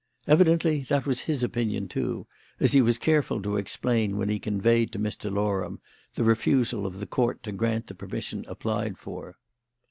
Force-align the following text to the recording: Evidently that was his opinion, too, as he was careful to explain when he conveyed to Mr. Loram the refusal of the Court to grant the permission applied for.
Evidently 0.25 0.79
that 0.81 1.05
was 1.05 1.21
his 1.29 1.43
opinion, 1.43 1.87
too, 1.87 2.25
as 2.59 2.71
he 2.71 2.81
was 2.81 2.97
careful 2.97 3.39
to 3.39 3.55
explain 3.55 4.17
when 4.17 4.29
he 4.29 4.39
conveyed 4.39 4.91
to 4.91 4.97
Mr. 4.97 5.31
Loram 5.31 5.79
the 6.15 6.23
refusal 6.23 6.87
of 6.87 6.99
the 6.99 7.05
Court 7.05 7.43
to 7.43 7.51
grant 7.51 7.85
the 7.85 7.93
permission 7.93 8.43
applied 8.47 8.97
for. 8.97 9.35